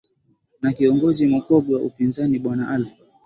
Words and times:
na 0.61 0.73
kiongozi 0.73 1.23
mukogwe 1.31 1.75
wa 1.75 1.81
upinzani 1.81 2.39
bwana 2.39 2.69
alfa 2.69 2.97